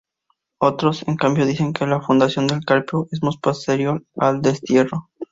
Otros, 0.59 1.07
en 1.07 1.15
cambio, 1.15 1.45
dicen 1.45 1.73
que 1.73 1.85
la 1.85 2.01
fundación 2.01 2.47
del 2.47 2.65
Carpio 2.65 3.07
es 3.11 3.21
muy 3.21 3.37
posterior 3.37 4.03
al 4.15 4.41
destierro. 4.41 5.11